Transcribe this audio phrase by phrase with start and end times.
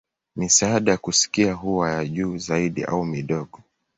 [0.35, 3.59] Misaada ya kusikia huwa ya juu zaidi au midogo.